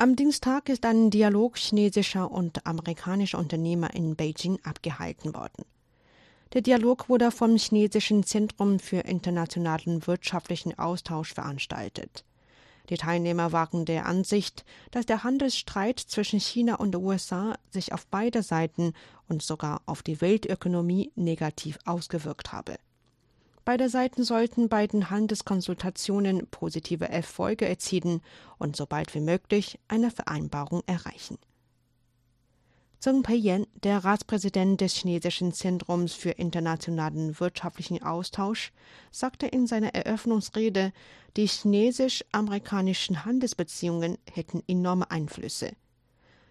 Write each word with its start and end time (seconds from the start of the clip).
Am 0.00 0.16
Dienstag 0.16 0.70
ist 0.70 0.86
ein 0.86 1.10
Dialog 1.10 1.58
chinesischer 1.58 2.30
und 2.30 2.66
amerikanischer 2.66 3.36
Unternehmer 3.36 3.92
in 3.92 4.16
Beijing 4.16 4.58
abgehalten 4.64 5.34
worden. 5.34 5.66
Der 6.54 6.62
Dialog 6.62 7.10
wurde 7.10 7.30
vom 7.30 7.58
Chinesischen 7.58 8.24
Zentrum 8.24 8.78
für 8.78 9.00
internationalen 9.00 10.06
wirtschaftlichen 10.06 10.78
Austausch 10.78 11.34
veranstaltet. 11.34 12.24
Die 12.88 12.96
Teilnehmer 12.96 13.52
waren 13.52 13.84
der 13.84 14.06
Ansicht, 14.06 14.64
dass 14.90 15.04
der 15.04 15.22
Handelsstreit 15.22 15.98
zwischen 15.98 16.40
China 16.40 16.76
und 16.76 16.92
den 16.92 17.04
USA 17.04 17.58
sich 17.68 17.92
auf 17.92 18.06
beide 18.06 18.42
Seiten 18.42 18.94
und 19.28 19.42
sogar 19.42 19.82
auf 19.84 20.02
die 20.02 20.22
Weltökonomie 20.22 21.12
negativ 21.14 21.78
ausgewirkt 21.84 22.52
habe. 22.52 22.78
Beide 23.70 23.88
Seiten 23.88 24.24
sollten 24.24 24.68
bei 24.68 24.88
den 24.88 25.10
Handelskonsultationen 25.10 26.48
positive 26.48 27.08
Erfolge 27.08 27.68
erzielen 27.68 28.20
und 28.58 28.74
so 28.74 28.84
bald 28.84 29.14
wie 29.14 29.20
möglich 29.20 29.78
eine 29.86 30.10
Vereinbarung 30.10 30.82
erreichen. 30.86 31.38
Zheng 32.98 33.22
Peiyan, 33.22 33.68
der 33.84 33.98
Ratspräsident 33.98 34.80
des 34.80 34.96
Chinesischen 34.96 35.52
Zentrums 35.52 36.14
für 36.14 36.30
internationalen 36.30 37.38
wirtschaftlichen 37.38 38.02
Austausch, 38.02 38.72
sagte 39.12 39.46
in 39.46 39.68
seiner 39.68 39.94
Eröffnungsrede, 39.94 40.92
die 41.36 41.46
chinesisch-amerikanischen 41.46 43.24
Handelsbeziehungen 43.24 44.18
hätten 44.32 44.64
enorme 44.66 45.08
Einflüsse. 45.12 45.76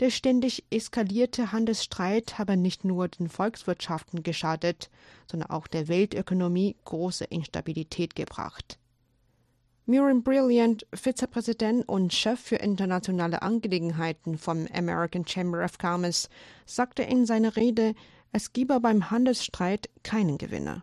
Der 0.00 0.08
ständig 0.08 0.64
eskalierte 0.70 1.52
Handelsstreit 1.52 2.38
habe 2.38 2.56
nicht 2.56 2.86
nur 2.86 3.08
den 3.08 3.28
Volkswirtschaften 3.28 4.22
geschadet, 4.22 4.88
sondern 5.30 5.50
auch 5.50 5.66
der 5.66 5.88
Weltökonomie 5.88 6.74
große 6.86 7.26
Instabilität 7.26 8.16
gebracht. 8.16 8.78
Miriam 9.84 10.22
Brilliant, 10.22 10.86
Vizepräsident 10.94 11.86
und 11.86 12.14
Chef 12.14 12.40
für 12.40 12.56
internationale 12.56 13.42
Angelegenheiten 13.42 14.38
vom 14.38 14.66
American 14.72 15.26
Chamber 15.26 15.62
of 15.62 15.78
Commerce, 15.78 16.30
sagte 16.64 17.02
in 17.02 17.26
seiner 17.26 17.56
Rede, 17.56 17.94
es 18.32 18.54
gebe 18.54 18.80
beim 18.80 19.10
Handelsstreit 19.10 19.90
keinen 20.02 20.38
Gewinner. 20.38 20.82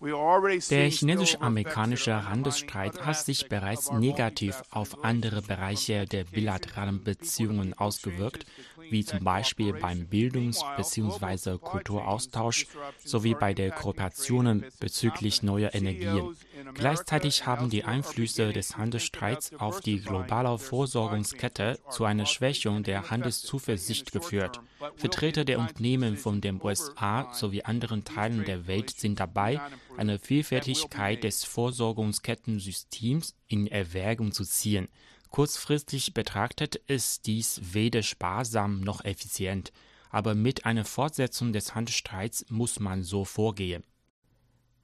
Der 0.00 0.90
chinesisch-amerikanische 0.90 2.28
Handelsstreit 2.28 3.00
hat 3.06 3.16
sich 3.16 3.48
bereits 3.48 3.90
negativ 3.90 4.62
auf 4.70 5.02
andere 5.04 5.40
Bereiche 5.40 6.04
der 6.04 6.24
bilateralen 6.24 7.02
Beziehungen 7.02 7.72
ausgewirkt, 7.72 8.44
wie 8.90 9.04
zum 9.04 9.24
Beispiel 9.24 9.72
beim 9.72 10.06
Bildungs- 10.08 10.64
bzw. 10.76 11.58
Kulturaustausch 11.58 12.66
sowie 13.04 13.34
bei 13.34 13.54
der 13.54 13.70
Kooperation 13.70 14.64
bezüglich 14.80 15.42
neuer 15.42 15.74
Energien. 15.74 16.36
Gleichzeitig 16.74 17.46
haben 17.46 17.70
die 17.70 17.84
Einflüsse 17.84 18.52
des 18.52 18.76
Handelsstreits 18.76 19.54
auf 19.58 19.80
die 19.80 20.00
globale 20.00 20.58
Versorgungskette 20.58 21.78
zu 21.90 22.04
einer 22.04 22.26
Schwächung 22.26 22.82
der 22.82 23.10
Handelszuversicht 23.10 24.12
geführt. 24.12 24.60
Vertreter 24.96 25.44
der 25.44 25.58
Unternehmen 25.58 26.16
von 26.16 26.40
den 26.40 26.60
USA 26.62 27.32
sowie 27.32 27.62
anderen 27.62 28.04
Teilen 28.04 28.44
der 28.44 28.66
Welt 28.66 28.90
sind 28.90 29.20
dabei, 29.20 29.60
eine 29.96 30.18
Vielfältigkeit 30.18 31.24
des 31.24 31.44
Versorgungskettensystems 31.44 33.34
in 33.48 33.66
Erwägung 33.66 34.32
zu 34.32 34.44
ziehen. 34.44 34.88
Kurzfristig 35.30 36.14
betrachtet 36.14 36.76
ist 36.76 37.26
dies 37.26 37.60
weder 37.74 38.02
sparsam 38.02 38.80
noch 38.80 39.04
effizient, 39.04 39.72
aber 40.10 40.34
mit 40.34 40.64
einer 40.64 40.84
Fortsetzung 40.84 41.52
des 41.52 41.74
Handelsstreits 41.74 42.46
muss 42.48 42.80
man 42.80 43.02
so 43.02 43.24
vorgehen. 43.24 43.84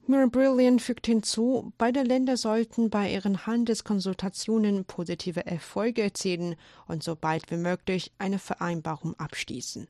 Miriam 0.05 0.31
Brilliant 0.31 0.81
fügt 0.81 1.07
hinzu, 1.07 1.71
beide 1.77 2.03
Länder 2.03 2.35
sollten 2.35 2.89
bei 2.89 3.13
ihren 3.13 3.45
Handelskonsultationen 3.45 4.83
positive 4.83 5.45
Erfolge 5.45 6.01
erzielen 6.03 6.55
und 6.87 7.03
so 7.03 7.15
bald 7.15 7.49
wie 7.51 7.57
möglich 7.57 8.11
eine 8.17 8.37
Vereinbarung 8.37 9.17
abschließen. 9.17 9.87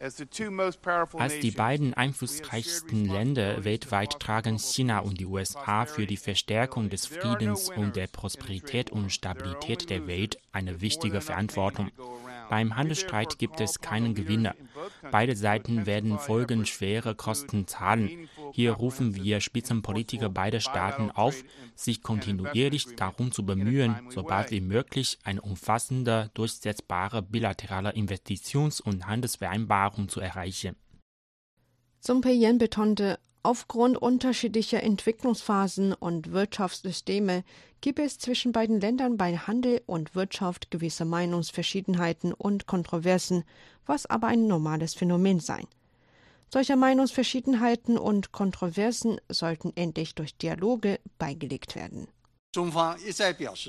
Als 0.00 1.38
die 1.40 1.50
beiden 1.50 1.94
einflussreichsten 1.94 3.06
Länder 3.06 3.64
weltweit 3.64 4.20
tragen 4.20 4.58
China 4.58 5.00
und 5.00 5.18
die 5.18 5.26
USA 5.26 5.86
für 5.86 6.06
die 6.06 6.16
Verstärkung 6.16 6.88
des 6.88 7.06
Friedens 7.06 7.68
und 7.70 7.96
der 7.96 8.06
Prosperität 8.06 8.90
und 8.90 9.10
Stabilität 9.10 9.90
der 9.90 10.06
Welt 10.06 10.38
eine 10.52 10.80
wichtige 10.80 11.20
Verantwortung. 11.20 11.90
Beim 12.48 12.76
Handelsstreit 12.76 13.38
gibt 13.38 13.60
es 13.60 13.80
keinen 13.80 14.14
Gewinner. 14.14 14.54
Beide 15.10 15.36
Seiten 15.36 15.86
werden 15.86 16.18
folgenschwere 16.18 17.14
Kosten 17.14 17.66
zahlen. 17.66 18.28
Hier 18.52 18.72
rufen 18.72 19.14
wir 19.14 19.40
Spitzenpolitiker 19.40 20.28
beider 20.28 20.60
Staaten 20.60 21.10
auf, 21.10 21.44
sich 21.74 22.02
kontinuierlich 22.02 22.96
darum 22.96 23.32
zu 23.32 23.44
bemühen, 23.44 23.96
so 24.10 24.22
bald 24.22 24.50
wie 24.50 24.60
möglich 24.60 25.18
eine 25.24 25.40
umfassende, 25.40 26.30
durchsetzbare 26.34 27.22
bilaterale 27.22 27.90
Investitions- 27.90 28.80
und 28.80 29.06
Handelsvereinbarung 29.06 30.08
zu 30.08 30.20
erreichen. 30.20 30.76
Sung 32.00 32.20
Pei-yen 32.20 32.58
betonte, 32.58 33.18
Aufgrund 33.42 33.96
unterschiedlicher 33.96 34.82
Entwicklungsphasen 34.82 35.92
und 35.92 36.32
Wirtschaftssysteme 36.32 37.44
gibt 37.80 38.00
es 38.00 38.18
zwischen 38.18 38.52
beiden 38.52 38.80
Ländern 38.80 39.16
bei 39.16 39.36
Handel 39.36 39.80
und 39.86 40.14
Wirtschaft 40.14 40.70
gewisse 40.70 41.04
Meinungsverschiedenheiten 41.04 42.32
und 42.32 42.66
Kontroversen, 42.66 43.44
was 43.86 44.06
aber 44.06 44.26
ein 44.26 44.48
normales 44.48 44.94
Phänomen 44.94 45.40
sei. 45.40 45.62
Solche 46.50 46.76
Meinungsverschiedenheiten 46.76 47.98
und 47.98 48.32
Kontroversen 48.32 49.20
sollten 49.28 49.72
endlich 49.76 50.14
durch 50.14 50.36
Dialoge 50.36 50.98
beigelegt 51.18 51.76
werden. 51.76 52.08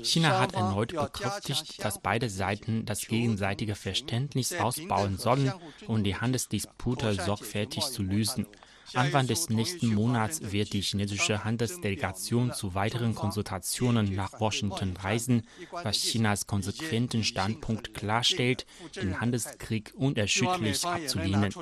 China 0.02 0.40
hat 0.40 0.54
erneut 0.54 0.92
bekräftigt, 0.92 1.84
dass 1.84 2.00
beide 2.00 2.30
Seiten 2.30 2.86
das 2.86 3.06
gegenseitige 3.06 3.74
Verständnis 3.74 4.54
ausbauen 4.54 5.18
sollen, 5.18 5.52
um 5.86 6.02
die 6.02 6.16
Handelsdispute 6.16 7.14
sorgfältig 7.14 7.84
zu 7.84 8.02
lösen. 8.02 8.46
Anfang 8.94 9.26
des 9.26 9.48
nächsten 9.50 9.94
Monats 9.94 10.52
wird 10.52 10.72
die 10.72 10.80
chinesische 10.80 11.44
Handelsdelegation 11.44 12.52
zu 12.52 12.74
weiteren 12.74 13.14
Konsultationen 13.14 14.14
nach 14.14 14.40
Washington 14.40 14.96
reisen, 14.96 15.42
was 15.70 15.98
Chinas 15.98 16.46
konsequenten 16.46 17.22
Standpunkt 17.24 17.94
klarstellt, 17.94 18.66
den 18.96 19.20
Handelskrieg 19.20 19.92
unerschütterlich 19.96 20.84
abzulehnen. 20.84 21.54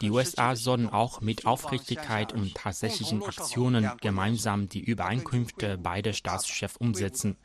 Die 0.00 0.10
USA 0.10 0.56
sollen 0.56 0.88
auch 0.88 1.20
mit 1.20 1.46
Aufrichtigkeit 1.46 2.32
und 2.32 2.54
tatsächlichen 2.54 3.22
Aktionen 3.22 3.90
gemeinsam 4.00 4.68
die 4.68 4.82
Übereinkünfte 4.84 5.78
beider 5.78 6.12
Staatschefs 6.12 6.76
umsetzen. 6.76 7.36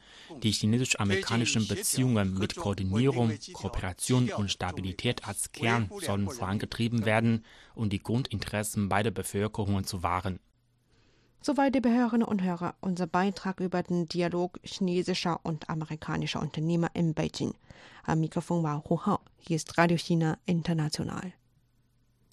Die 0.43 0.51
chinesisch-amerikanischen 0.51 1.67
Beziehungen 1.67 2.37
mit 2.37 2.55
Koordinierung, 2.55 3.37
Kooperation 3.53 4.29
und 4.31 4.51
Stabilität 4.51 5.27
als 5.27 5.51
Kern 5.51 5.89
sollen 6.01 6.29
vorangetrieben 6.29 7.05
werden 7.05 7.45
und 7.75 7.93
die 7.93 8.03
Grundinteressen 8.03 8.89
beider 8.89 9.11
Bevölkerungen 9.29 9.83
zu 9.83 10.01
wahren. 10.01 10.39
Soweit, 11.41 11.73
liebe 11.73 11.89
Hörerinnen 11.89 12.27
und 12.27 12.41
Hörer, 12.41 12.75
unser 12.81 13.07
Beitrag 13.07 13.59
über 13.59 13.81
den 13.83 14.07
Dialog 14.07 14.59
chinesischer 14.63 15.39
und 15.43 15.69
amerikanischer 15.69 16.41
Unternehmer 16.41 16.89
in 16.93 17.13
Beijing. 17.13 17.53
Am 18.03 18.19
Mikrofon 18.19 18.63
war 18.63 18.83
Hu 18.89 19.05
Hao. 19.05 19.19
Hier 19.37 19.55
ist 19.55 19.77
Radio 19.77 19.97
China 19.97 20.37
International. 20.45 21.31